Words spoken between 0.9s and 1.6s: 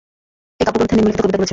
নিম্নলিখিত কবিতাগুলি ছিল।